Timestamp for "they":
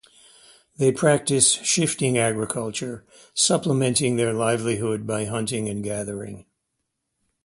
0.77-0.91